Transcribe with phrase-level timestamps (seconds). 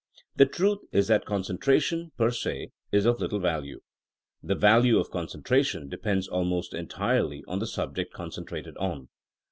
[0.35, 3.81] The truth is that concentration, per se^ is of little value.
[4.41, 9.09] The value of concentration de pends almost entirely on the subject concen trated on.